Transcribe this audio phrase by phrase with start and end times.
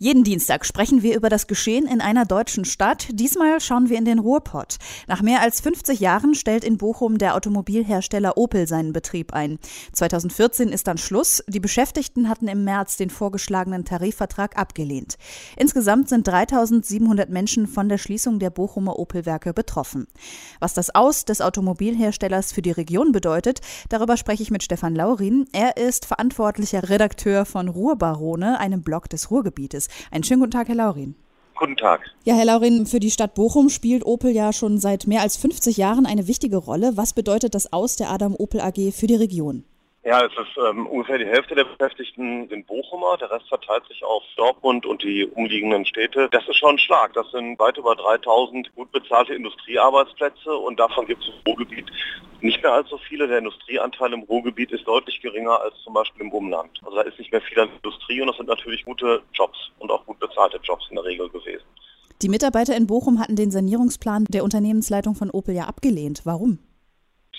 [0.00, 3.06] Jeden Dienstag sprechen wir über das Geschehen in einer deutschen Stadt.
[3.12, 4.78] Diesmal schauen wir in den Ruhrpott.
[5.06, 9.60] Nach mehr als 50 Jahren stellt in Bochum der Automobilhersteller Opel seinen Betrieb ein.
[9.92, 11.44] 2014 ist dann Schluss.
[11.46, 15.14] Die Beschäftigten hatten im März den vorgeschlagenen Tarifvertrag abgelehnt.
[15.56, 20.08] Insgesamt sind 3700 Menschen von der Schließung der Bochumer Opelwerke betroffen.
[20.58, 25.44] Was das Aus des Automobilherstellers für die Region bedeutet, darüber spreche ich mit Stefan Laurin.
[25.52, 29.83] Er ist verantwortlicher Redakteur von Ruhrbarone, einem Blog des Ruhrgebietes.
[29.84, 29.88] Service.
[30.10, 31.14] Einen schönen guten Tag, Herr Laurin.
[31.56, 32.00] Guten Tag.
[32.24, 35.76] Ja, Herr Laurin, für die Stadt Bochum spielt Opel ja schon seit mehr als 50
[35.76, 36.96] Jahren eine wichtige Rolle.
[36.96, 39.64] Was bedeutet das Aus der Adam Opel AG für die Region?
[40.04, 44.04] Ja, es ist ähm, ungefähr die Hälfte der Beschäftigten sind Bochumer, der Rest verteilt sich
[44.04, 46.28] auf Dortmund und die umliegenden Städte.
[46.30, 47.14] Das ist schon ein Schlag.
[47.14, 51.86] Das sind weit über 3000 gut bezahlte Industriearbeitsplätze und davon gibt es im Ruhrgebiet
[52.42, 53.26] nicht mehr allzu viele.
[53.28, 56.78] Der Industrieanteil im Ruhrgebiet ist deutlich geringer als zum Beispiel im Umland.
[56.84, 59.90] Also da ist nicht mehr viel an Industrie und das sind natürlich gute Jobs und
[59.90, 61.64] auch gut bezahlte Jobs in der Regel gewesen.
[62.20, 66.20] Die Mitarbeiter in Bochum hatten den Sanierungsplan der Unternehmensleitung von Opel ja abgelehnt.
[66.24, 66.58] Warum?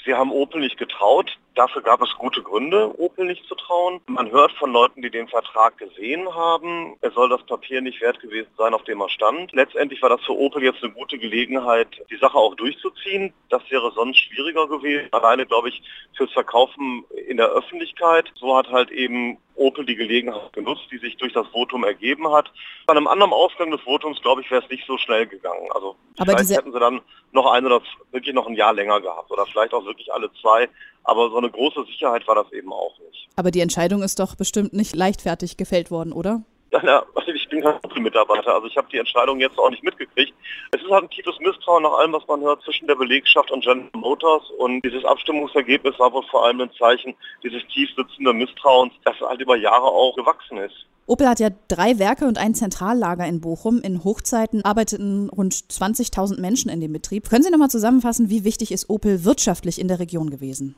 [0.04, 1.38] Sie haben Opel nicht getraut.
[1.56, 4.02] Dafür gab es gute Gründe, Opel nicht zu trauen.
[4.08, 8.20] Man hört von Leuten, die den Vertrag gesehen haben, es soll das Papier nicht wert
[8.20, 9.54] gewesen sein, auf dem er stand.
[9.54, 13.34] Letztendlich war das für Opel jetzt eine gute Gelegenheit, die Sache auch durchzuziehen.
[13.50, 15.08] Das wäre sonst schwieriger gewesen.
[15.12, 15.82] Alleine, glaube ich,
[16.18, 18.32] fürs Verkaufen in der Öffentlichkeit.
[18.36, 22.52] So hat halt eben Opel die Gelegenheit genutzt, die sich durch das Votum ergeben hat.
[22.86, 25.70] Bei einem anderen Ausgang des Votums, glaube ich, wäre es nicht so schnell gegangen.
[25.74, 27.82] Also Aber vielleicht hätten sie dann noch ein oder
[28.12, 30.70] wirklich noch ein Jahr länger gehabt oder vielleicht auch wirklich alle zwei.
[31.06, 33.30] Aber so eine große Sicherheit war das eben auch nicht.
[33.36, 36.42] Aber die Entscheidung ist doch bestimmt nicht leichtfertig gefällt worden, oder?
[36.72, 40.34] Ja, ich bin kein Mitarbeiter, also ich habe die Entscheidung jetzt auch nicht mitgekriegt.
[40.72, 43.64] Es ist halt ein tiefes Misstrauen nach allem, was man hört zwischen der Belegschaft und
[43.64, 48.94] General Motors und dieses Abstimmungsergebnis war wohl vor allem ein Zeichen dieses tief sitzenden Misstrauens,
[49.04, 50.86] das halt über Jahre auch gewachsen ist.
[51.08, 53.80] Opel hat ja drei Werke und ein Zentrallager in Bochum.
[53.82, 57.30] In Hochzeiten arbeiteten rund 20.000 Menschen in dem Betrieb.
[57.30, 60.76] Können Sie nochmal zusammenfassen, wie wichtig ist Opel wirtschaftlich in der Region gewesen?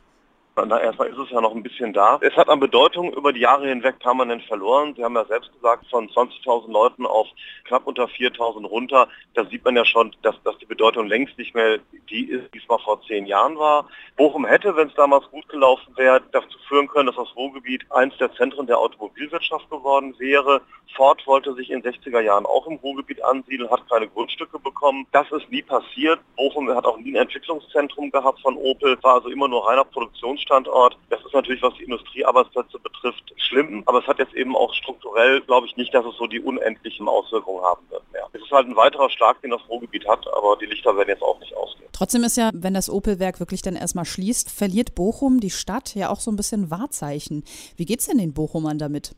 [0.65, 2.17] Na, erstmal ist es ja noch ein bisschen da.
[2.21, 4.95] Es hat an Bedeutung über die Jahre hinweg permanent verloren.
[4.95, 7.27] Sie haben ja selbst gesagt, von 20.000 Leuten auf
[7.65, 9.07] knapp unter 4.000 runter.
[9.35, 11.77] Da sieht man ja schon, dass, dass die Bedeutung längst nicht mehr
[12.09, 13.87] die ist, die es mal vor zehn Jahren war.
[14.15, 18.17] Bochum hätte, wenn es damals gut gelaufen wäre, dazu führen können, dass das Ruhrgebiet eins
[18.17, 20.61] der Zentren der Automobilwirtschaft geworden wäre.
[20.95, 25.05] Ford wollte sich in 60er Jahren auch im Ruhrgebiet ansiedeln, hat keine Grundstücke bekommen.
[25.11, 26.19] Das ist nie passiert.
[26.35, 30.46] Bochum hat auch nie ein Entwicklungszentrum gehabt von Opel, war also immer nur reiner Produktionsstandort.
[30.47, 30.97] Standort.
[31.09, 35.41] Das ist natürlich, was die Industriearbeitsplätze betrifft, schlimm, aber es hat jetzt eben auch strukturell,
[35.41, 38.27] glaube ich, nicht, dass es so die unendlichen Auswirkungen haben wird mehr.
[38.33, 41.21] Es ist halt ein weiterer Schlag, den das Ruhrgebiet hat, aber die Lichter werden jetzt
[41.21, 41.89] auch nicht ausgehen.
[41.91, 46.09] Trotzdem ist ja, wenn das Opel-Werk wirklich dann erstmal schließt, verliert Bochum, die Stadt, ja
[46.09, 47.43] auch so ein bisschen Wahrzeichen.
[47.75, 49.15] Wie geht es denn den Bochumern damit?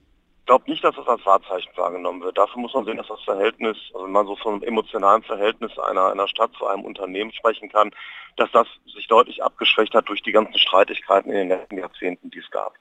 [0.49, 2.35] Ich glaube nicht, dass das als Wahrzeichen wahrgenommen wird.
[2.35, 5.77] Dafür muss man sehen, dass das Verhältnis, also wenn man so von einem emotionalen Verhältnis
[5.77, 7.91] einer, einer Stadt zu einem Unternehmen sprechen kann,
[8.35, 12.39] dass das sich deutlich abgeschwächt hat durch die ganzen Streitigkeiten in den letzten Jahrzehnten, die
[12.39, 12.73] es gab.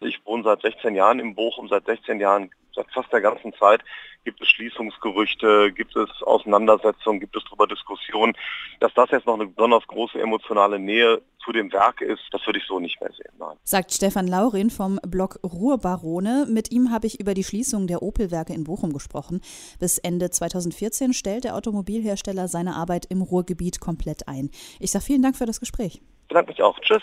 [0.00, 3.82] Ich wohne seit 16 Jahren in Bochum, seit 16 Jahren, seit fast der ganzen Zeit
[4.24, 8.34] gibt es Schließungsgerüchte, gibt es Auseinandersetzungen, gibt es darüber Diskussionen.
[8.80, 12.58] Dass das jetzt noch eine besonders große emotionale Nähe zu dem Werk ist, das würde
[12.58, 13.32] ich so nicht mehr sehen.
[13.38, 13.56] Nein.
[13.62, 16.46] Sagt Stefan Laurin vom Blog Ruhrbarone.
[16.48, 19.40] Mit ihm habe ich über die Schließung der Opel-Werke in Bochum gesprochen.
[19.78, 24.50] Bis Ende 2014 stellt der Automobilhersteller seine Arbeit im Ruhrgebiet komplett ein.
[24.80, 26.00] Ich sage vielen Dank für das Gespräch.
[26.22, 26.78] Ich bedanke mich auch.
[26.80, 27.02] Tschüss.